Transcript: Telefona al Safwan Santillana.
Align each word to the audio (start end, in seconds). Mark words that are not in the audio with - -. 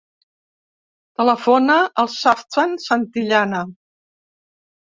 Telefona 1.21 1.75
al 2.05 2.11
Safwan 2.15 2.75
Santillana. 2.89 3.63